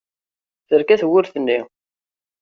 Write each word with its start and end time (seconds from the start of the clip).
Terka 0.67 0.95
tewwurt-nni. 1.01 1.59